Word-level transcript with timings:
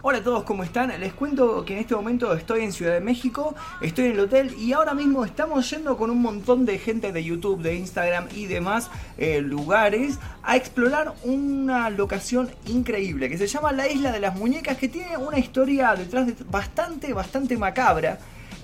Hola 0.00 0.18
a 0.18 0.22
todos, 0.22 0.44
¿cómo 0.44 0.62
están? 0.62 0.92
Les 1.00 1.12
cuento 1.12 1.64
que 1.64 1.72
en 1.72 1.80
este 1.80 1.96
momento 1.96 2.32
estoy 2.32 2.62
en 2.62 2.70
Ciudad 2.70 2.92
de 2.92 3.00
México, 3.00 3.56
estoy 3.80 4.04
en 4.04 4.12
el 4.12 4.20
hotel 4.20 4.54
y 4.56 4.72
ahora 4.72 4.94
mismo 4.94 5.24
estamos 5.24 5.68
yendo 5.68 5.96
con 5.96 6.08
un 6.10 6.22
montón 6.22 6.64
de 6.64 6.78
gente 6.78 7.10
de 7.10 7.24
YouTube, 7.24 7.62
de 7.62 7.74
Instagram 7.74 8.28
y 8.32 8.46
demás 8.46 8.92
eh, 9.16 9.40
lugares 9.40 10.20
a 10.44 10.54
explorar 10.54 11.14
una 11.24 11.90
locación 11.90 12.48
increíble 12.66 13.28
que 13.28 13.38
se 13.38 13.48
llama 13.48 13.72
la 13.72 13.88
Isla 13.88 14.12
de 14.12 14.20
las 14.20 14.36
Muñecas 14.36 14.76
que 14.76 14.86
tiene 14.86 15.16
una 15.16 15.40
historia 15.40 15.92
detrás 15.96 16.28
de 16.28 16.36
bastante, 16.48 17.12
bastante 17.12 17.56
macabra. 17.56 18.20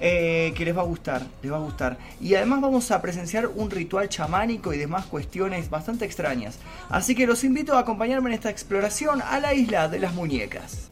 Eh, 0.07 0.53
que 0.55 0.67
les 0.67 0.77
va 0.77 0.83
a 0.83 0.85
gustar, 0.85 1.23
les 1.43 1.51
va 1.51 1.57
a 1.57 1.61
gustar. 1.61 1.97
Y 2.21 2.35
además 2.35 2.61
vamos 2.61 2.91
a 2.91 3.01
presenciar 3.01 3.47
un 3.47 3.71
ritual 3.71 4.07
chamánico 4.11 4.75
y 4.75 4.77
demás 4.77 5.07
cuestiones 5.07 5.71
bastante 5.71 6.05
extrañas. 6.05 6.59
Así 6.91 7.15
que 7.15 7.27
los 7.27 7.43
invito 7.43 7.75
a 7.75 7.79
acompañarme 7.79 8.29
en 8.29 8.35
esta 8.35 8.51
exploración 8.51 9.23
a 9.23 9.41
la 9.41 9.55
isla 9.55 9.89
de 9.89 10.01
las 10.01 10.13
muñecas. 10.13 10.91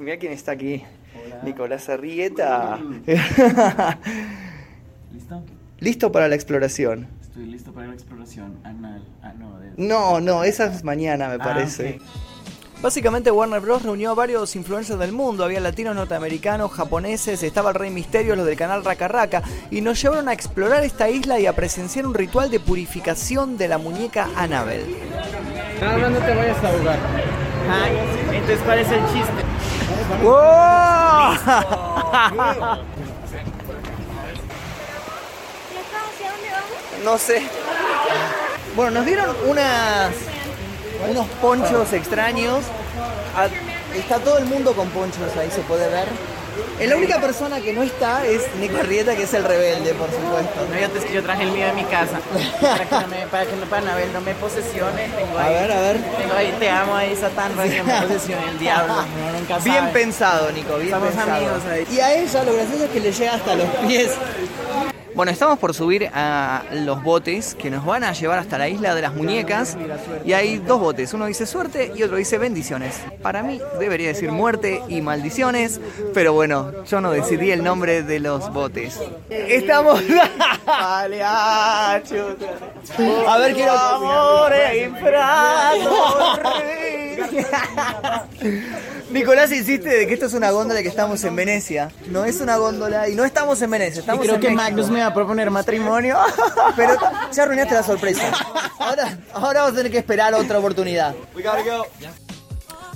Mira 0.00 0.16
quién 0.18 0.32
está 0.32 0.52
aquí. 0.52 0.82
Nicolás 1.44 1.90
Arrieta. 1.90 2.78
¿Listo? 5.12 5.42
¿Listo 5.80 6.12
para 6.12 6.28
la 6.28 6.34
exploración? 6.34 7.08
Estoy 7.20 7.44
listo 7.46 7.72
para 7.72 7.88
la 7.88 7.94
exploración 7.94 8.58
anal. 8.64 9.04
Ah, 9.22 9.34
no, 9.38 9.58
de- 9.58 9.72
No, 9.76 10.20
no, 10.20 10.44
esa 10.44 10.66
es 10.66 10.82
mañana 10.84 11.28
me 11.28 11.34
Ah, 11.34 11.38
parece. 11.38 11.98
Básicamente 12.82 13.30
Warner 13.30 13.60
Bros. 13.60 13.84
reunió 13.84 14.10
a 14.10 14.14
varios 14.14 14.56
influencers 14.56 14.98
del 14.98 15.12
mundo, 15.12 15.44
había 15.44 15.60
latinos, 15.60 15.94
norteamericanos, 15.94 16.72
japoneses, 16.72 17.40
estaba 17.44 17.70
el 17.70 17.76
Rey 17.76 17.90
Misterio, 17.90 18.34
los 18.34 18.44
del 18.44 18.56
canal 18.56 18.84
Raka 18.84 19.06
Raka, 19.06 19.40
y 19.70 19.80
nos 19.82 20.02
llevaron 20.02 20.28
a 20.28 20.32
explorar 20.32 20.82
esta 20.82 21.08
isla 21.08 21.38
y 21.38 21.46
a 21.46 21.52
presenciar 21.54 22.08
un 22.08 22.14
ritual 22.14 22.50
de 22.50 22.58
purificación 22.58 23.56
de 23.56 23.68
la 23.68 23.78
muñeca 23.78 24.30
Annabelle. 24.34 24.96
Nada 25.80 25.96
más 25.96 26.10
no 26.10 26.18
te 26.18 26.34
vayas 26.34 26.64
a 26.64 26.68
ahogar. 26.70 26.98
entonces, 28.32 28.58
¿cuál 28.64 28.78
es 28.80 28.88
el 28.90 29.06
chiste? 29.12 29.42
¿Y 30.22 30.26
acá 35.78 35.98
hacia 36.10 36.32
dónde 36.32 36.48
vamos? 36.50 37.04
no 37.04 37.16
sé. 37.16 37.42
Bueno, 38.74 38.90
nos 38.90 39.06
dieron 39.06 39.36
unas 39.46 40.31
unos 41.10 41.26
ponchos 41.40 41.92
extraños. 41.92 42.60
Ah, 43.36 43.46
Está 43.96 44.18
todo 44.18 44.38
el 44.38 44.46
mundo 44.46 44.72
con 44.74 44.88
ponchos, 44.88 45.20
ahí 45.38 45.50
se 45.50 45.60
puede 45.62 45.86
ver. 45.88 46.06
Eh, 46.80 46.86
La 46.86 46.96
única 46.96 47.20
persona 47.20 47.60
que 47.60 47.74
no 47.74 47.82
está 47.82 48.24
es 48.26 48.42
Nico 48.58 48.78
Arrieta, 48.78 49.14
que 49.14 49.24
es 49.24 49.34
el 49.34 49.44
rebelde, 49.44 49.92
por 49.92 50.08
supuesto. 50.10 50.66
No, 50.70 50.98
es 50.98 51.04
que 51.04 51.12
yo 51.12 51.22
traje 51.22 51.42
el 51.42 51.50
mío 51.52 51.66
de 51.66 51.72
mi 51.74 51.84
casa. 51.84 52.18
Para 52.60 52.84
que 52.86 52.94
no 52.94 53.08
me, 53.08 53.26
para 53.26 53.44
que 53.44 53.56
no, 53.56 53.66
para 53.66 53.82
Anabel 53.82 54.10
no 54.14 54.20
me 54.22 54.34
posesione. 54.34 55.08
Tengo 55.08 55.38
A 55.38 55.48
ver, 55.50 55.72
a 55.72 55.80
ver. 55.80 55.96
Tengo 56.16 56.34
ahí, 56.34 56.54
te 56.58 56.70
amo 56.70 56.94
ahí, 56.96 57.14
Satán, 57.16 57.52
para 57.52 57.68
que 57.68 57.82
me 57.82 58.00
posesione 58.02 58.48
el 58.48 58.58
diablo. 58.58 58.94
No, 59.22 59.38
nunca 59.38 59.58
Bien 59.58 59.76
sabe. 59.76 59.92
pensado, 59.92 60.52
Nico, 60.52 60.76
bien 60.78 60.90
Somos 60.90 61.08
pensado. 61.10 61.32
amigos 61.36 61.60
ahí. 61.70 61.86
Y 61.90 62.00
a 62.00 62.14
ella 62.14 62.44
lo 62.44 62.52
gracioso 62.54 62.84
es 62.84 62.90
que 62.90 63.00
le 63.00 63.12
llega 63.12 63.34
hasta 63.34 63.54
los 63.54 63.68
pies. 63.86 64.10
Bueno, 65.14 65.30
estamos 65.30 65.58
por 65.58 65.74
subir 65.74 66.10
a 66.14 66.62
los 66.72 67.02
botes 67.02 67.54
que 67.54 67.70
nos 67.70 67.84
van 67.84 68.02
a 68.02 68.12
llevar 68.12 68.38
hasta 68.38 68.56
la 68.56 68.68
isla 68.68 68.94
de 68.94 69.02
las 69.02 69.14
muñecas. 69.14 69.76
Y 70.24 70.32
hay 70.32 70.58
dos 70.58 70.80
botes, 70.80 71.12
uno 71.12 71.26
dice 71.26 71.46
suerte 71.46 71.92
y 71.94 72.02
otro 72.02 72.16
dice 72.16 72.38
bendiciones. 72.38 73.00
Para 73.20 73.42
mí 73.42 73.60
debería 73.78 74.08
decir 74.08 74.32
muerte 74.32 74.82
y 74.88 75.02
maldiciones, 75.02 75.80
pero 76.14 76.32
bueno, 76.32 76.84
yo 76.84 77.00
no 77.00 77.10
decidí 77.10 77.50
el 77.50 77.62
nombre 77.62 78.02
de 78.02 78.20
los 78.20 78.52
botes. 78.52 78.98
Estamos... 79.28 80.02
Vale, 80.66 81.22
ah. 81.22 82.00
A 83.28 83.38
ver, 83.38 83.54
quiero... 83.54 83.72
Nicolás 89.12 89.52
insiste 89.52 89.88
de 89.88 90.06
que 90.06 90.14
esto 90.14 90.26
es 90.26 90.34
una 90.34 90.50
góndola 90.50 90.80
y 90.80 90.82
que 90.82 90.88
estamos 90.88 91.22
en 91.24 91.36
Venecia. 91.36 91.90
No 92.08 92.24
es 92.24 92.40
una 92.40 92.56
góndola 92.56 93.08
y 93.08 93.14
no 93.14 93.24
estamos 93.24 93.60
en 93.62 93.70
Venecia, 93.70 93.96
Y 93.96 94.00
estamos 94.00 94.22
creo 94.22 94.34
en 94.36 94.40
que 94.40 94.48
México. 94.48 94.62
Magnus 94.62 94.90
me 94.90 95.00
va 95.00 95.06
a 95.06 95.14
proponer 95.14 95.50
matrimonio. 95.50 96.18
Pero 96.76 96.96
ya 97.32 97.42
arruinaste 97.42 97.74
la 97.74 97.82
sorpresa. 97.82 98.32
Ahora, 98.78 99.18
ahora 99.34 99.60
vamos 99.60 99.74
a 99.74 99.76
tener 99.76 99.92
que 99.92 99.98
esperar 99.98 100.32
otra 100.34 100.58
oportunidad. 100.58 101.14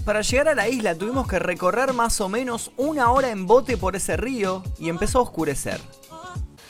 Para 0.04 0.20
llegar 0.22 0.48
a 0.48 0.54
la 0.54 0.68
isla 0.68 0.94
tuvimos 0.94 1.26
que 1.28 1.38
recorrer 1.38 1.92
más 1.92 2.20
o 2.20 2.28
menos 2.28 2.70
una 2.76 3.10
hora 3.10 3.30
en 3.30 3.46
bote 3.46 3.76
por 3.76 3.96
ese 3.96 4.16
río 4.16 4.62
y 4.78 4.88
empezó 4.88 5.18
a 5.18 5.22
oscurecer. 5.22 5.80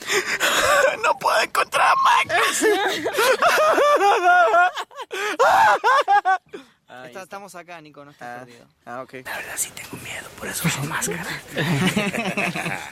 no 1.04 1.16
puedo 1.18 1.38
encontrar 1.40 1.86
a 1.86 1.94
Magnus. 2.02 2.64
Estamos 7.46 7.62
acá, 7.62 7.80
Nico, 7.80 8.04
no 8.04 8.10
estás 8.10 8.40
perdido. 8.40 8.66
Ah, 8.84 9.02
ok. 9.02 9.12
La 9.24 9.36
verdad 9.36 9.54
sí 9.54 9.70
tengo 9.70 10.02
miedo, 10.02 10.28
por 10.36 10.48
eso 10.48 10.66
uso 10.66 10.82
máscara. 10.82 11.24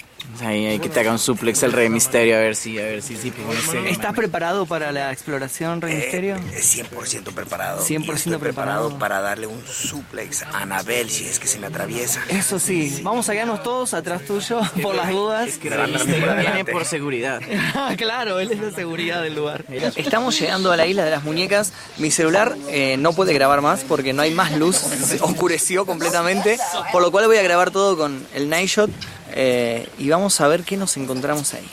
Ahí 0.40 0.66
hay 0.66 0.78
que 0.78 0.88
te 0.88 0.98
haga 1.00 1.12
un 1.12 1.18
suplex 1.18 1.62
el 1.62 1.72
Rey 1.72 1.88
Misterio 1.88 2.36
a 2.36 2.40
ver 2.40 2.56
si, 2.56 2.78
a 2.78 2.82
ver 2.82 3.02
si, 3.02 3.16
si 3.16 3.28
ese- 3.28 3.90
¿Estás 3.90 4.14
preparado 4.14 4.66
para 4.66 4.90
la 4.90 5.12
exploración, 5.12 5.80
Rey 5.80 5.94
Misterio? 5.96 6.36
Eh, 6.36 6.60
100% 6.60 7.32
preparado. 7.34 7.84
100% 7.84 8.08
Y 8.08 8.14
estoy 8.16 8.36
preparado. 8.38 8.98
para 8.98 9.20
darle 9.20 9.46
un 9.46 9.62
suplex 9.66 10.42
a 10.42 10.62
Anabel 10.62 11.10
si 11.10 11.26
es 11.26 11.38
que 11.38 11.46
se 11.46 11.58
me 11.58 11.66
atraviesa. 11.66 12.20
Eso 12.28 12.58
sí, 12.58 13.00
vamos 13.02 13.28
a 13.28 13.32
quedarnos 13.32 13.62
todos 13.62 13.94
atrás 13.94 14.22
tuyo 14.26 14.60
por 14.82 14.94
las 14.94 15.10
dudas. 15.10 15.48
Es 15.48 15.58
que 15.58 15.70
Rey 15.70 15.92
Misterio 15.92 16.34
viene 16.34 16.64
por 16.64 16.84
seguridad. 16.84 17.40
claro, 17.96 18.40
él 18.40 18.50
es 18.52 18.58
la 18.58 18.70
seguridad 18.72 19.22
del 19.22 19.34
lugar. 19.34 19.64
Estamos 19.96 20.38
llegando 20.40 20.72
a 20.72 20.76
la 20.76 20.86
isla 20.86 21.04
de 21.04 21.10
las 21.10 21.24
muñecas. 21.24 21.72
Mi 21.98 22.10
celular 22.10 22.56
eh, 22.68 22.96
no 22.98 23.12
puede 23.12 23.32
grabar 23.34 23.60
más 23.60 23.84
porque 23.86 24.12
no 24.12 24.22
hay 24.22 24.32
más 24.32 24.52
luz. 24.56 24.76
Se 24.76 25.20
oscureció 25.20 25.86
completamente. 25.86 26.58
Por 26.90 27.02
lo 27.02 27.10
cual 27.10 27.26
voy 27.26 27.36
a 27.36 27.42
grabar 27.42 27.70
todo 27.70 27.96
con 27.96 28.26
el 28.34 28.48
Night 28.48 28.68
Shot. 28.68 28.90
Eh, 29.34 29.88
y 29.98 30.08
vamos 30.08 30.40
a 30.40 30.48
ver 30.48 30.62
qué 30.62 30.76
nos 30.76 30.96
encontramos 30.96 31.54
ahí. 31.54 31.68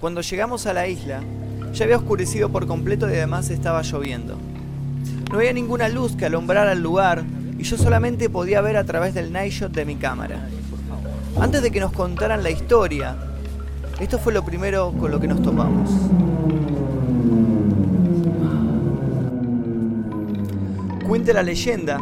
Cuando 0.00 0.20
llegamos 0.20 0.66
a 0.66 0.72
la 0.72 0.86
isla, 0.86 1.22
ya 1.72 1.84
había 1.84 1.96
oscurecido 1.96 2.50
por 2.50 2.66
completo 2.66 3.08
y 3.08 3.14
además 3.14 3.50
estaba 3.50 3.82
lloviendo. 3.82 4.38
No 5.30 5.38
había 5.38 5.52
ninguna 5.52 5.88
luz 5.88 6.16
que 6.16 6.26
alumbrara 6.26 6.72
el 6.72 6.82
lugar 6.82 7.24
y 7.58 7.64
yo 7.64 7.76
solamente 7.76 8.28
podía 8.28 8.60
ver 8.60 8.76
a 8.76 8.84
través 8.84 9.14
del 9.14 9.32
night 9.32 9.52
shot 9.52 9.72
de 9.72 9.84
mi 9.84 9.96
cámara. 9.96 10.48
Antes 11.40 11.62
de 11.62 11.70
que 11.70 11.80
nos 11.80 11.92
contaran 11.92 12.42
la 12.42 12.50
historia, 12.50 13.16
esto 13.98 14.18
fue 14.18 14.32
lo 14.32 14.44
primero 14.44 14.92
con 14.92 15.10
lo 15.10 15.18
que 15.18 15.26
nos 15.26 15.42
topamos. 15.42 15.90
Cuenta 21.06 21.32
la 21.32 21.42
leyenda 21.42 22.00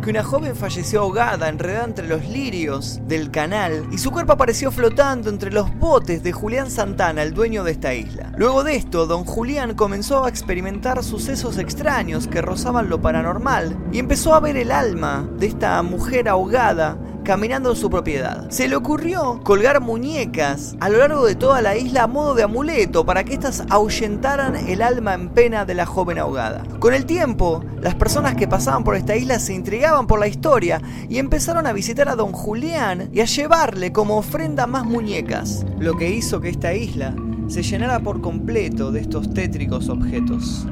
que 0.00 0.10
una 0.10 0.22
joven 0.22 0.54
falleció 0.54 1.00
ahogada, 1.00 1.48
enredada 1.48 1.84
entre 1.84 2.08
los 2.08 2.24
lirios 2.24 3.00
del 3.06 3.30
canal, 3.30 3.86
y 3.90 3.98
su 3.98 4.10
cuerpo 4.10 4.32
apareció 4.32 4.70
flotando 4.70 5.30
entre 5.30 5.50
los 5.50 5.76
botes 5.78 6.22
de 6.22 6.32
Julián 6.32 6.70
Santana, 6.70 7.22
el 7.22 7.34
dueño 7.34 7.64
de 7.64 7.72
esta 7.72 7.94
isla. 7.94 8.32
Luego 8.36 8.64
de 8.64 8.76
esto, 8.76 9.06
don 9.06 9.24
Julián 9.24 9.74
comenzó 9.74 10.24
a 10.24 10.28
experimentar 10.28 11.02
sucesos 11.02 11.58
extraños 11.58 12.28
que 12.28 12.42
rozaban 12.42 12.88
lo 12.88 13.00
paranormal, 13.00 13.76
y 13.92 13.98
empezó 13.98 14.34
a 14.34 14.40
ver 14.40 14.56
el 14.56 14.72
alma 14.72 15.28
de 15.38 15.46
esta 15.46 15.82
mujer 15.82 16.28
ahogada 16.28 16.98
caminando 17.28 17.68
en 17.72 17.76
su 17.76 17.90
propiedad. 17.90 18.48
Se 18.48 18.68
le 18.68 18.76
ocurrió 18.76 19.42
colgar 19.44 19.82
muñecas 19.82 20.74
a 20.80 20.88
lo 20.88 20.96
largo 20.96 21.26
de 21.26 21.34
toda 21.34 21.60
la 21.60 21.76
isla 21.76 22.04
a 22.04 22.06
modo 22.06 22.34
de 22.34 22.42
amuleto 22.42 23.04
para 23.04 23.22
que 23.22 23.34
éstas 23.34 23.64
ahuyentaran 23.68 24.56
el 24.56 24.80
alma 24.80 25.12
en 25.12 25.28
pena 25.28 25.66
de 25.66 25.74
la 25.74 25.84
joven 25.84 26.18
ahogada. 26.18 26.64
Con 26.78 26.94
el 26.94 27.04
tiempo, 27.04 27.62
las 27.82 27.94
personas 27.96 28.34
que 28.34 28.48
pasaban 28.48 28.82
por 28.82 28.96
esta 28.96 29.14
isla 29.14 29.38
se 29.40 29.52
intrigaban 29.52 30.06
por 30.06 30.18
la 30.18 30.26
historia 30.26 30.80
y 31.10 31.18
empezaron 31.18 31.66
a 31.66 31.74
visitar 31.74 32.08
a 32.08 32.16
don 32.16 32.32
Julián 32.32 33.10
y 33.12 33.20
a 33.20 33.26
llevarle 33.26 33.92
como 33.92 34.16
ofrenda 34.16 34.66
más 34.66 34.86
muñecas, 34.86 35.66
lo 35.78 35.98
que 35.98 36.08
hizo 36.08 36.40
que 36.40 36.48
esta 36.48 36.72
isla 36.72 37.14
se 37.48 37.62
llenara 37.62 38.00
por 38.00 38.22
completo 38.22 38.90
de 38.90 39.00
estos 39.00 39.34
tétricos 39.34 39.90
objetos. 39.90 40.66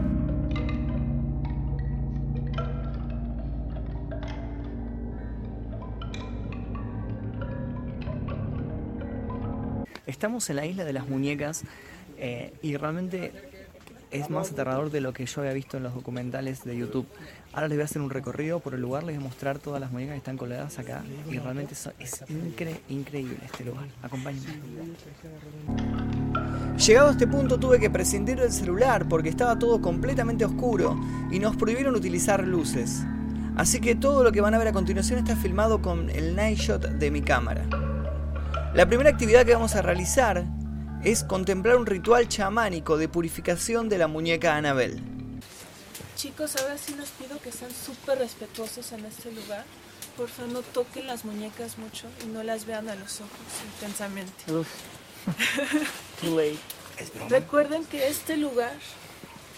Estamos 10.06 10.48
en 10.50 10.56
la 10.56 10.66
isla 10.66 10.84
de 10.84 10.92
las 10.92 11.08
muñecas 11.08 11.62
eh, 12.18 12.52
y 12.62 12.76
realmente 12.76 13.32
es 14.12 14.30
más 14.30 14.52
aterrador 14.52 14.90
de 14.90 15.00
lo 15.00 15.12
que 15.12 15.26
yo 15.26 15.40
había 15.40 15.52
visto 15.52 15.76
en 15.76 15.82
los 15.82 15.92
documentales 15.94 16.64
de 16.64 16.76
YouTube. 16.76 17.06
Ahora 17.52 17.66
les 17.68 17.76
voy 17.76 17.82
a 17.82 17.84
hacer 17.86 18.00
un 18.00 18.10
recorrido 18.10 18.60
por 18.60 18.74
el 18.74 18.80
lugar, 18.80 19.02
les 19.02 19.16
voy 19.16 19.24
a 19.24 19.28
mostrar 19.28 19.58
todas 19.58 19.80
las 19.80 19.90
muñecas 19.90 20.12
que 20.12 20.18
están 20.18 20.36
colgadas 20.36 20.78
acá 20.78 21.02
y 21.30 21.38
realmente 21.38 21.74
eso- 21.74 21.92
es 21.98 22.22
incre- 22.28 22.78
increíble 22.88 23.36
este 23.44 23.64
lugar. 23.64 23.86
Acompáñenme. 24.02 24.52
Llegado 26.86 27.08
a 27.08 27.12
este 27.12 27.26
punto 27.26 27.58
tuve 27.58 27.80
que 27.80 27.90
prescindir 27.90 28.38
del 28.38 28.52
celular 28.52 29.08
porque 29.08 29.28
estaba 29.28 29.58
todo 29.58 29.80
completamente 29.80 30.44
oscuro 30.44 30.98
y 31.32 31.38
nos 31.40 31.56
prohibieron 31.56 31.96
utilizar 31.96 32.44
luces. 32.46 33.02
Así 33.56 33.80
que 33.80 33.94
todo 33.94 34.22
lo 34.22 34.32
que 34.32 34.40
van 34.42 34.54
a 34.54 34.58
ver 34.58 34.68
a 34.68 34.72
continuación 34.72 35.18
está 35.18 35.34
filmado 35.34 35.80
con 35.82 36.10
el 36.10 36.36
night 36.36 36.58
shot 36.58 36.82
de 36.86 37.10
mi 37.10 37.22
cámara. 37.22 37.64
La 38.76 38.84
primera 38.84 39.08
actividad 39.08 39.46
que 39.46 39.54
vamos 39.54 39.74
a 39.74 39.80
realizar 39.80 40.44
es 41.02 41.24
contemplar 41.24 41.76
un 41.76 41.86
ritual 41.86 42.28
chamánico 42.28 42.98
de 42.98 43.08
purificación 43.08 43.88
de 43.88 43.96
la 43.96 44.06
muñeca 44.06 44.54
Annabelle. 44.54 45.00
Chicos, 46.14 46.56
ahora 46.56 46.76
sí 46.76 46.94
les 46.94 47.08
pido 47.08 47.40
que 47.40 47.50
sean 47.52 47.70
súper 47.70 48.18
respetuosos 48.18 48.92
en 48.92 49.06
este 49.06 49.32
lugar. 49.32 49.64
Por 50.18 50.28
favor, 50.28 50.52
no 50.52 50.60
toquen 50.60 51.06
las 51.06 51.24
muñecas 51.24 51.78
mucho 51.78 52.06
y 52.22 52.26
no 52.26 52.42
las 52.42 52.66
vean 52.66 52.90
a 52.90 52.96
los 52.96 53.22
ojos 53.22 53.30
intensamente. 53.76 54.44
Too 56.20 56.38
late. 56.38 56.58
Recuerden 57.30 57.82
que 57.86 58.08
este 58.08 58.36
lugar 58.36 58.74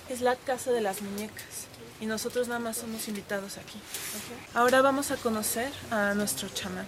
es 0.09 0.21
la 0.21 0.37
casa 0.37 0.71
de 0.71 0.81
las 0.81 1.03
muñecas 1.03 1.67
y 2.01 2.07
nosotros 2.07 2.47
nada 2.47 2.61
más 2.61 2.77
somos 2.77 3.09
invitados 3.09 3.59
aquí. 3.59 3.81
Ahora 4.55 4.81
vamos 4.81 5.11
a 5.11 5.17
conocer 5.17 5.73
a 5.91 6.15
nuestro 6.15 6.49
chamán. 6.51 6.87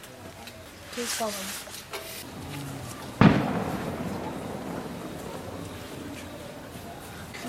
Please 0.94 1.11
follow 1.17 1.33
me. 1.33 1.70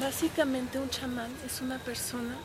Básicamente 0.01 0.79
un 0.79 0.89
chamán 0.89 1.29
es 1.45 1.61
una 1.61 1.77
persona 1.77 2.35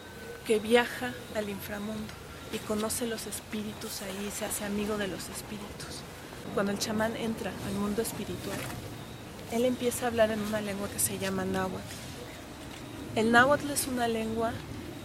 que 0.47 0.59
viaja 0.59 1.15
al 1.35 1.49
inframundo 1.49 2.13
y 2.53 2.59
conoce 2.59 3.07
los 3.07 3.27
espíritus 3.27 4.03
ahí, 4.03 4.31
se 4.31 4.45
hace 4.45 4.67
amigo 4.67 4.99
de 4.99 5.09
los 5.09 5.31
espíritus. 5.31 6.03
Cuando 6.53 6.73
el 6.73 6.79
chamán 6.79 7.17
entra 7.17 7.51
al 7.67 7.73
mundo 7.81 8.03
espiritual, 8.03 8.59
él 9.53 9.65
empieza 9.65 10.05
a 10.05 10.09
hablar 10.09 10.33
en 10.33 10.41
una 10.43 10.61
lengua 10.61 10.91
que 10.91 10.99
se 10.99 11.19
llama 11.19 11.47
náhuatl. 11.47 11.81
El 13.15 13.33
náhuatl 13.33 13.71
es 13.71 13.87
una 13.87 14.07
lengua 14.07 14.53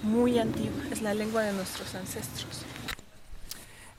muy 0.04 0.38
antigua, 0.38 0.84
es 0.92 1.02
la 1.02 1.14
lengua 1.14 1.44
de 1.44 1.54
nuestros 1.54 1.96
ancestros. 1.96 2.64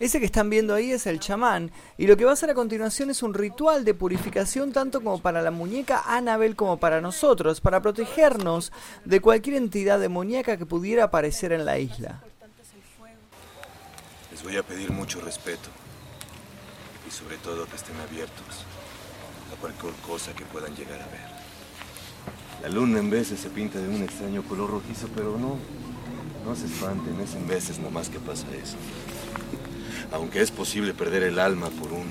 Ese 0.03 0.19
que 0.19 0.27
están 0.27 0.51
viendo 0.51 0.75
ahí 0.75 0.91
es 0.91 1.07
el 1.07 1.21
chamán, 1.21 1.71
y 1.97 2.09
lo 2.09 2.17
que 2.17 2.25
va 2.25 2.33
a 2.33 2.35
hacer 2.35 2.51
a 2.51 2.55
continuación 2.55 3.11
es 3.11 3.23
un 3.23 3.35
ritual 3.35 3.85
de 3.85 3.95
purificación 3.95 4.73
tanto 4.73 5.01
como 5.01 5.23
para 5.23 5.43
la 5.43 5.53
muñeca 5.53 6.03
Annabel 6.05 6.57
como 6.57 6.77
para 6.79 7.01
nosotros, 7.01 7.61
para 7.61 7.81
protegernos 7.81 8.73
de 9.05 9.21
cualquier 9.21 9.55
entidad 9.55 10.01
demoníaca 10.01 10.57
que 10.57 10.67
pudiera 10.67 11.05
aparecer 11.05 11.53
en 11.53 11.65
la 11.65 11.79
isla. 11.79 12.21
Les 14.33 14.43
voy 14.43 14.57
a 14.57 14.65
pedir 14.65 14.91
mucho 14.91 15.21
respeto 15.21 15.69
y 17.07 17.11
sobre 17.13 17.37
todo 17.37 17.65
que 17.67 17.77
estén 17.77 17.95
abiertos 18.01 18.67
a 19.57 19.61
cualquier 19.61 19.93
cosa 20.05 20.35
que 20.35 20.45
puedan 20.47 20.75
llegar 20.75 21.01
a 21.01 21.07
ver. 21.07 21.31
La 22.61 22.69
luna 22.71 22.99
en 22.99 23.09
veces 23.09 23.39
se 23.39 23.51
pinta 23.51 23.79
de 23.79 23.87
un 23.87 24.03
extraño 24.03 24.43
color 24.43 24.69
rojizo, 24.69 25.07
pero 25.15 25.39
no, 25.39 25.59
no 26.45 26.57
se 26.57 26.67
espanten, 26.67 27.21
es 27.21 27.37
en 27.37 27.47
veces 27.47 27.79
nomás 27.79 28.09
que 28.09 28.19
pasa 28.19 28.49
eso. 28.61 28.77
Aunque 30.13 30.43
es 30.43 30.51
posible 30.51 30.93
perder 30.95 31.23
el 31.23 31.39
alma 31.39 31.69
por 31.71 31.93
un, 31.93 32.11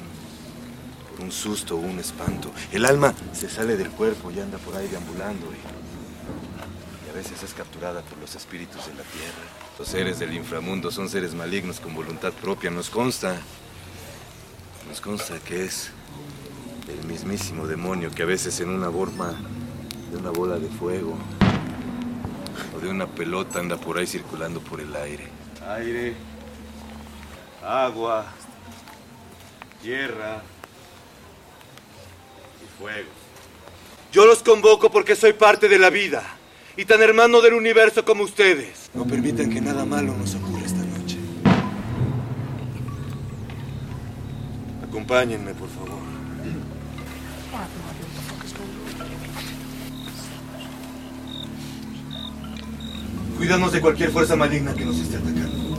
por 1.11 1.21
un 1.23 1.31
susto 1.31 1.75
o 1.75 1.79
un 1.79 1.99
espanto, 1.99 2.51
el 2.71 2.85
alma 2.85 3.13
se 3.33 3.49
sale 3.49 3.77
del 3.77 3.89
cuerpo 3.89 4.31
y 4.31 4.39
anda 4.39 4.57
por 4.57 4.75
ahí 4.75 4.87
deambulando 4.87 5.45
y, 5.47 7.09
a 7.11 7.13
veces 7.13 7.43
es 7.43 7.53
capturada 7.53 8.01
por 8.01 8.17
los 8.19 8.35
espíritus 8.35 8.87
de 8.87 8.93
la 8.93 9.03
tierra. 9.03 9.43
Los 9.77 9.87
seres 9.89 10.19
del 10.19 10.33
inframundo 10.33 10.91
son 10.91 11.09
seres 11.09 11.35
malignos 11.35 11.79
con 11.79 11.93
voluntad 11.93 12.31
propia, 12.31 12.71
nos 12.71 12.89
consta. 12.89 13.35
Nos 14.87 15.01
consta 15.01 15.37
que 15.39 15.65
es 15.65 15.91
el 16.87 17.05
mismísimo 17.07 17.67
demonio 17.67 18.11
que 18.11 18.23
a 18.23 18.25
veces 18.25 18.59
en 18.61 18.69
una 18.69 18.89
forma 18.89 19.35
de 20.11 20.17
una 20.17 20.31
bola 20.31 20.57
de 20.57 20.67
fuego 20.69 21.17
o 22.75 22.79
de 22.79 22.89
una 22.89 23.07
pelota 23.07 23.59
anda 23.59 23.77
por 23.77 23.97
ahí 23.97 24.07
circulando 24.07 24.59
por 24.61 24.79
el 24.81 24.95
aire. 24.95 25.27
Aire, 25.67 26.15
agua, 27.63 28.25
tierra 29.81 30.41
y 32.63 32.81
fuego. 32.81 33.09
Yo 34.11 34.25
los 34.25 34.43
convoco 34.43 34.91
porque 34.91 35.15
soy 35.15 35.33
parte 35.33 35.69
de 35.69 35.79
la 35.79 35.89
vida 35.89 36.23
y 36.75 36.85
tan 36.85 37.01
hermano 37.01 37.41
del 37.41 37.53
universo 37.53 38.03
como 38.03 38.23
ustedes. 38.23 38.89
No 38.93 39.05
permitan 39.05 39.49
que 39.49 39.61
nada 39.61 39.85
malo 39.85 40.13
nos 40.17 40.35
ocurra 40.35 40.65
esta 40.65 40.83
noche. 40.83 41.17
Acompáñenme, 44.87 45.53
por 45.53 45.69
favor. 45.69 46.01
Cuídanos 53.37 53.71
de 53.71 53.81
cualquier 53.81 54.11
fuerza 54.11 54.35
maligna 54.35 54.73
que 54.75 54.85
nos 54.85 54.99
esté 54.99 55.17
atacando. 55.17 55.70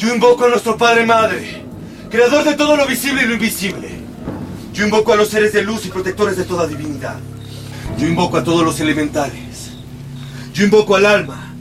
Yo 0.00 0.14
invoco 0.14 0.46
a 0.46 0.48
nuestro 0.48 0.78
Padre 0.78 1.04
Madre, 1.04 1.62
creador 2.08 2.42
de 2.42 2.54
todo 2.54 2.74
lo 2.74 2.86
visible 2.86 3.22
y 3.22 3.26
lo 3.26 3.34
invisible. 3.34 3.90
Yo 4.72 4.86
invoco 4.86 5.12
a 5.12 5.16
los 5.16 5.28
seres 5.28 5.52
de 5.52 5.60
luz 5.60 5.84
y 5.84 5.90
protectores 5.90 6.38
de 6.38 6.44
toda 6.44 6.66
divinidad. 6.66 7.18
Yo 7.98 8.06
invoco 8.06 8.38
a 8.38 8.42
todos 8.42 8.64
los 8.64 8.80
elementales. 8.80 9.72
Yo 10.54 10.64
invoco 10.64 10.96
al 10.96 11.04
alma, 11.04 11.52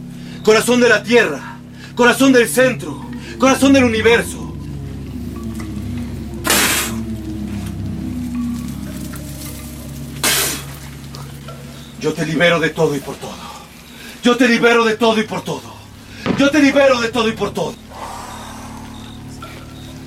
corazón 0.41 0.79
de 0.79 0.87
la 0.87 1.03
tierra, 1.03 1.57
corazón 1.95 2.31
del 2.31 2.47
centro, 2.47 3.09
corazón 3.37 3.73
del 3.73 3.83
universo. 3.83 4.55
Yo 11.99 12.13
te 12.13 12.25
libero 12.25 12.61
de 12.61 12.69
todo 12.69 12.95
y 12.95 12.99
por 13.01 13.15
todo. 13.17 13.35
Yo 14.23 14.37
te 14.37 14.47
libero 14.47 14.85
de 14.85 14.95
todo 14.95 15.19
y 15.19 15.23
por 15.23 15.41
todo. 15.41 15.75
Yo 16.37 16.49
te 16.49 16.61
libero 16.61 17.01
de 17.01 17.09
todo 17.09 17.27
y 17.27 17.33
por 17.33 17.53
todo. 17.53 17.88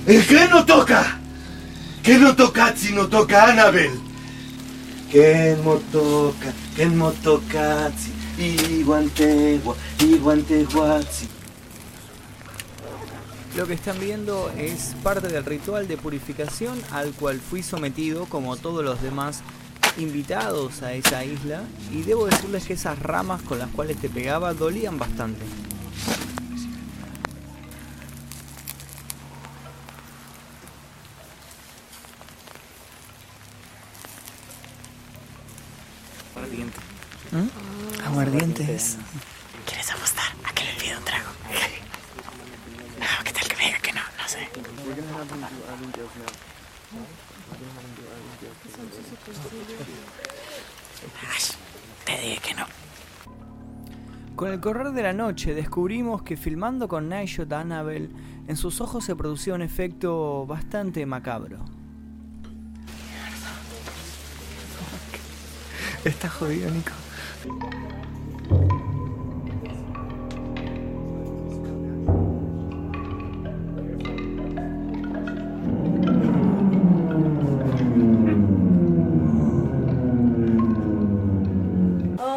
¿El 0.05 0.27
qué 0.27 0.47
no 0.49 0.65
toca? 0.65 1.17
¿Qué 2.03 2.17
no 2.17 2.35
toca 2.35 2.75
si 2.75 2.91
no 2.93 3.07
toca 3.07 3.51
Annabel? 3.51 3.91
¿Qué 5.09 5.55
no 5.63 5.75
toca? 5.93 6.53
¿Qué 6.75 6.87
no 6.87 7.11
toca 7.11 7.89
iguantegua, 8.37 9.75
iguanteguazi? 9.99 11.29
Lo 13.55 13.65
que 13.65 13.75
están 13.75 13.97
viendo 13.97 14.51
es 14.57 14.93
parte 15.03 15.29
del 15.29 15.45
ritual 15.45 15.87
de 15.87 15.95
purificación 15.95 16.77
al 16.91 17.13
cual 17.13 17.39
fui 17.39 17.63
sometido 17.63 18.25
como 18.25 18.57
todos 18.57 18.83
los 18.83 19.01
demás 19.01 19.41
invitados 19.97 20.81
a 20.81 20.91
esa 20.93 21.23
isla 21.23 21.61
y 21.93 22.01
debo 22.01 22.25
decirles 22.25 22.65
que 22.65 22.73
esas 22.73 22.99
ramas 22.99 23.41
con 23.43 23.57
las 23.57 23.69
cuales 23.69 23.95
te 23.97 24.09
pegaba 24.09 24.53
dolían 24.53 24.99
bastante. 24.99 25.45
Ardiente. 36.53 36.77
Aguardientes. 38.05 38.97
¿Quieres 39.65 39.91
apostar? 39.91 40.25
¿A 40.43 40.53
que 40.53 40.65
le 40.65 40.73
pido 40.73 40.99
un 40.99 41.03
trago? 41.03 41.29
No, 42.99 43.23
¿qué 43.23 43.31
tal 43.31 43.47
que 43.47 43.55
me 43.55 43.65
diga 43.65 43.79
que 43.79 43.93
no? 43.93 44.01
No 44.01 44.27
sé. 44.27 44.47
Ay, 51.27 51.43
te 52.05 52.21
dije 52.21 52.39
que 52.43 52.53
no. 52.53 52.65
Con 54.35 54.51
el 54.51 54.59
correr 54.59 54.91
de 54.91 55.01
la 55.01 55.13
noche 55.13 55.55
descubrimos 55.55 56.21
que 56.21 56.37
filmando 56.37 56.87
con 56.87 57.09
Nigel 57.09 57.51
Annabel, 57.51 58.11
en 58.47 58.57
sus 58.57 58.79
ojos 58.79 59.05
se 59.05 59.15
producía 59.15 59.55
un 59.55 59.63
efecto 59.63 60.45
bastante 60.45 61.03
macabro. 61.07 61.65
Está 66.05 66.27
jodido, 66.29 66.69
Nico. 66.69 66.91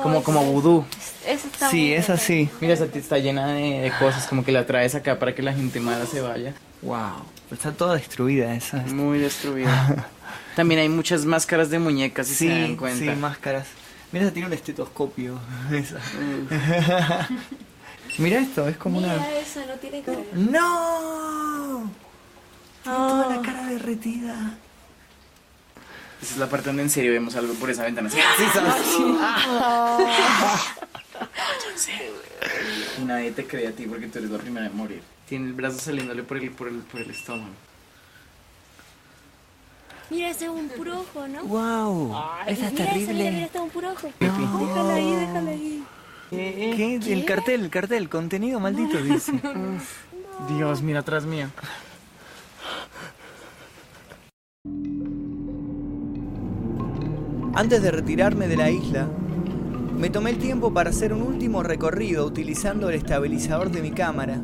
Como, 0.02 0.22
como 0.22 0.44
vudú. 0.44 0.84
Eso 1.26 1.48
está 1.48 1.68
Sí, 1.70 1.92
es 1.92 2.08
así. 2.08 2.48
Mira, 2.60 2.74
esa 2.74 2.86
tía 2.86 3.00
está 3.00 3.18
llena 3.18 3.48
de, 3.48 3.80
de 3.80 3.92
cosas, 3.98 4.28
como 4.28 4.44
que 4.44 4.52
la 4.52 4.64
traes 4.64 4.94
acá 4.94 5.18
para 5.18 5.34
que 5.34 5.42
la 5.42 5.52
gente 5.52 5.80
mala 5.80 6.06
se 6.06 6.20
vaya. 6.20 6.54
Wow. 6.82 7.24
Está 7.50 7.72
toda 7.72 7.96
destruida 7.96 8.54
esa. 8.54 8.78
Muy 8.78 9.18
destruida. 9.18 10.06
También 10.56 10.80
hay 10.80 10.88
muchas 10.88 11.24
máscaras 11.26 11.70
de 11.70 11.78
muñecas, 11.78 12.26
si 12.26 12.34
se 12.34 12.48
dan 12.48 12.66
Sí, 12.68 12.76
cuenta. 12.76 12.98
sí, 13.14 13.20
máscaras. 13.20 13.68
Mira, 14.10 14.24
esa 14.24 14.32
tiene 14.34 14.48
un 14.48 14.54
estetoscopio. 14.54 15.38
Esa. 15.72 16.00
Mira 18.18 18.38
esto, 18.40 18.66
es 18.66 18.76
como 18.78 18.98
una... 18.98 19.12
Mira 19.12 19.38
eso, 19.38 19.60
no 19.66 19.74
tiene 19.74 20.00
cara. 20.00 20.18
¡No! 20.32 21.90
Tiene 22.82 22.96
toda 22.98 23.36
la 23.36 23.42
cara 23.42 23.66
derretida. 23.66 24.54
Esa 26.22 26.32
es 26.32 26.38
la 26.38 26.48
parte 26.48 26.68
donde 26.70 26.82
en 26.84 26.90
serio 26.90 27.12
vemos 27.12 27.36
algo 27.36 27.52
por 27.54 27.68
esa 27.68 27.84
ventana. 27.84 28.08
Sí, 28.08 28.16
sí. 31.76 31.92
Y 32.98 33.04
nadie 33.04 33.32
te 33.32 33.46
cree 33.46 33.68
a 33.68 33.72
ti 33.72 33.84
porque 33.86 34.06
tú 34.06 34.18
eres 34.18 34.30
la 34.30 34.38
primera 34.38 34.66
en 34.66 34.76
morir. 34.76 35.02
Tiene 35.28 35.48
el 35.48 35.52
brazo 35.52 35.78
saliéndole 35.78 36.22
por 36.22 36.38
el, 36.38 36.50
por 36.50 36.68
el, 36.68 36.76
por 36.76 37.00
el 37.02 37.10
estómago. 37.10 37.50
Mira, 40.10 40.30
ese 40.30 40.44
es 40.44 40.50
un 40.50 40.68
puro 40.68 41.00
ojo, 41.00 41.26
¿no? 41.26 41.44
¡Wow! 41.44 42.16
Esa 42.46 42.66
es 42.66 42.72
mira 42.72 42.84
ese, 42.84 42.98
mira, 42.98 43.12
mira, 43.12 43.16
terrible. 43.16 43.42
está 43.44 43.62
un 43.62 43.70
puro 43.70 43.92
ojo. 43.92 44.08
Déjala 44.20 44.94
ahí, 44.94 45.14
déjala 45.14 45.50
ahí. 45.50 45.84
¿Qué? 46.30 47.00
El 47.06 47.24
cartel, 47.24 47.64
el 47.64 47.70
cartel, 47.70 48.08
contenido 48.08 48.60
maldito 48.60 48.98
dice. 49.02 49.32
Dios, 50.48 50.82
mira 50.82 51.00
atrás 51.00 51.24
mío. 51.24 51.48
Antes 57.54 57.82
de 57.82 57.90
retirarme 57.90 58.48
de 58.48 58.56
la 58.56 58.70
isla, 58.70 59.08
me 59.96 60.10
tomé 60.10 60.30
el 60.30 60.38
tiempo 60.38 60.74
para 60.74 60.90
hacer 60.90 61.14
un 61.14 61.22
último 61.22 61.62
recorrido 61.62 62.26
utilizando 62.26 62.90
el 62.90 62.96
estabilizador 62.96 63.70
de 63.70 63.80
mi 63.80 63.92
cámara, 63.92 64.40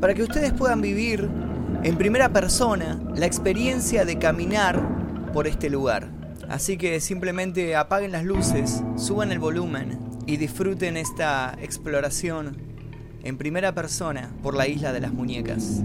para 0.00 0.14
que 0.14 0.24
ustedes 0.24 0.52
puedan 0.52 0.80
vivir 0.80 1.30
en 1.84 1.98
primera 1.98 2.30
persona 2.30 2.98
la 3.14 3.26
experiencia 3.26 4.06
de 4.06 4.18
caminar 4.18 4.80
por 5.34 5.46
este 5.46 5.68
lugar. 5.68 6.08
Así 6.48 6.78
que 6.78 6.98
simplemente 6.98 7.76
apaguen 7.76 8.10
las 8.10 8.24
luces, 8.24 8.82
suban 8.96 9.30
el 9.32 9.38
volumen 9.38 9.98
y 10.26 10.38
disfruten 10.38 10.96
esta 10.96 11.54
exploración 11.60 12.56
en 13.22 13.36
primera 13.36 13.74
persona 13.74 14.30
por 14.42 14.54
la 14.54 14.66
isla 14.66 14.94
de 14.94 15.00
las 15.00 15.12
muñecas. 15.12 15.82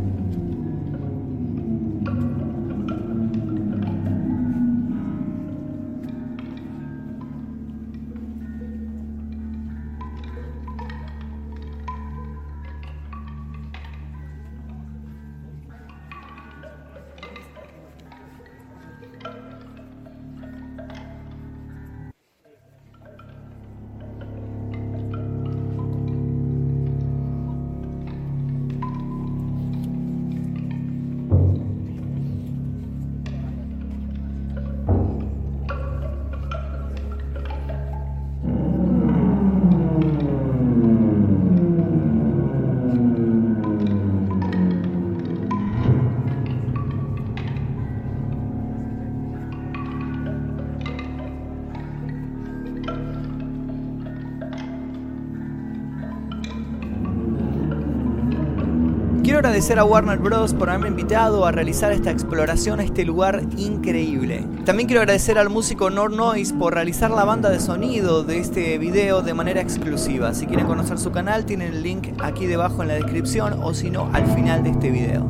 Agradecer 59.59 59.79
a 59.79 59.83
Warner 59.83 60.19
Bros. 60.19 60.53
por 60.53 60.69
haberme 60.69 60.87
invitado 60.87 61.45
a 61.45 61.51
realizar 61.51 61.91
esta 61.91 62.11
exploración 62.11 62.79
a 62.79 62.83
este 62.83 63.03
lugar 63.03 63.43
increíble. 63.57 64.45
También 64.63 64.87
quiero 64.87 65.01
agradecer 65.01 65.37
al 65.37 65.49
músico 65.49 65.89
Nor 65.89 66.13
Noise 66.13 66.53
por 66.53 66.75
realizar 66.75 67.11
la 67.11 67.25
banda 67.25 67.49
de 67.49 67.59
sonido 67.59 68.23
de 68.23 68.39
este 68.39 68.77
video 68.77 69.21
de 69.21 69.33
manera 69.33 69.59
exclusiva. 69.59 70.33
Si 70.33 70.45
quieren 70.45 70.65
conocer 70.65 70.97
su 70.97 71.11
canal, 71.11 71.45
tienen 71.45 71.73
el 71.73 71.83
link 71.83 72.07
aquí 72.19 72.45
debajo 72.45 72.83
en 72.83 72.87
la 72.87 72.93
descripción 72.93 73.59
o 73.61 73.73
si 73.73 73.89
no, 73.89 74.09
al 74.13 74.27
final 74.33 74.63
de 74.63 74.69
este 74.69 74.91
video. 74.91 75.27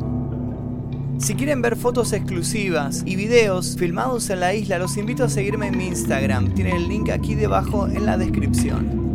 Si 1.18 1.34
quieren 1.34 1.60
ver 1.60 1.74
fotos 1.74 2.12
exclusivas 2.12 3.02
y 3.04 3.16
videos 3.16 3.76
filmados 3.76 4.30
en 4.30 4.38
la 4.38 4.54
isla, 4.54 4.78
los 4.78 4.96
invito 4.96 5.24
a 5.24 5.28
seguirme 5.28 5.66
en 5.66 5.76
mi 5.76 5.88
Instagram. 5.88 6.54
Tienen 6.54 6.76
el 6.76 6.86
link 6.86 7.10
aquí 7.10 7.34
debajo 7.34 7.88
en 7.88 8.06
la 8.06 8.16
descripción. 8.16 9.09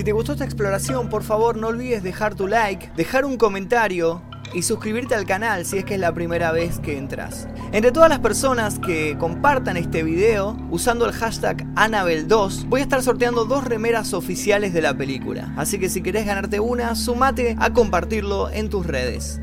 Si 0.00 0.04
te 0.04 0.12
gustó 0.12 0.32
esta 0.32 0.46
exploración, 0.46 1.10
por 1.10 1.22
favor 1.22 1.58
no 1.58 1.66
olvides 1.66 2.02
dejar 2.02 2.34
tu 2.34 2.48
like, 2.48 2.90
dejar 2.96 3.26
un 3.26 3.36
comentario 3.36 4.22
y 4.54 4.62
suscribirte 4.62 5.14
al 5.14 5.26
canal 5.26 5.66
si 5.66 5.76
es 5.76 5.84
que 5.84 5.92
es 5.92 6.00
la 6.00 6.14
primera 6.14 6.52
vez 6.52 6.80
que 6.80 6.96
entras. 6.96 7.46
Entre 7.70 7.92
todas 7.92 8.08
las 8.08 8.20
personas 8.20 8.78
que 8.78 9.18
compartan 9.18 9.76
este 9.76 10.02
video 10.02 10.56
usando 10.70 11.04
el 11.04 11.12
hashtag 11.12 11.66
Annabelle2, 11.74 12.66
voy 12.70 12.80
a 12.80 12.84
estar 12.84 13.02
sorteando 13.02 13.44
dos 13.44 13.64
remeras 13.64 14.14
oficiales 14.14 14.72
de 14.72 14.80
la 14.80 14.96
película. 14.96 15.52
Así 15.58 15.78
que 15.78 15.90
si 15.90 16.00
querés 16.00 16.24
ganarte 16.24 16.60
una, 16.60 16.94
sumate 16.94 17.54
a 17.58 17.74
compartirlo 17.74 18.48
en 18.48 18.70
tus 18.70 18.86
redes. 18.86 19.38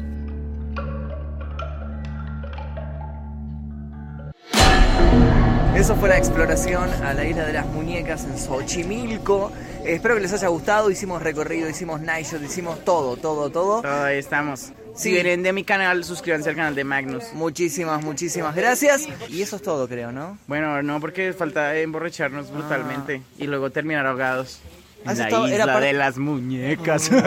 Eso 5.77 5.95
fue 5.95 6.09
la 6.09 6.17
exploración 6.17 6.89
a 7.03 7.13
la 7.13 7.23
isla 7.23 7.45
de 7.45 7.53
las 7.53 7.67
muñecas 7.67 8.23
en 8.25 8.35
Xochimilco. 8.35 9.51
Eh, 9.85 9.93
espero 9.93 10.15
que 10.15 10.21
les 10.21 10.33
haya 10.33 10.47
gustado. 10.47 10.89
Hicimos 10.89 11.21
recorrido, 11.21 11.69
hicimos 11.69 12.01
night 12.01 12.25
shot, 12.25 12.41
hicimos 12.41 12.83
todo, 12.83 13.15
todo, 13.15 13.51
todo. 13.51 13.87
Ahí 13.87 14.17
estamos. 14.17 14.71
Si 14.95 15.11
vienen 15.11 15.43
de 15.43 15.53
mi 15.53 15.63
canal, 15.63 16.03
suscríbanse 16.03 16.49
al 16.49 16.55
canal 16.55 16.73
de 16.73 16.83
Magnus. 16.83 17.25
Muchísimas, 17.33 18.03
muchísimas 18.03 18.55
gracias. 18.55 19.07
Y 19.29 19.43
eso 19.43 19.57
es 19.57 19.61
todo, 19.61 19.87
creo, 19.87 20.11
¿no? 20.11 20.39
Bueno, 20.47 20.81
no, 20.81 20.99
porque 20.99 21.31
falta 21.33 21.77
emborracharnos 21.77 22.51
brutalmente 22.51 23.21
y 23.37 23.45
luego 23.45 23.69
terminar 23.69 24.07
ahogados. 24.07 24.59
En 25.03 25.11
¿Has 25.11 25.19
la 25.19 25.27
era 25.27 25.45
isla 25.45 25.79
de 25.79 25.93
las 25.93 26.17
muñecas. 26.17 27.11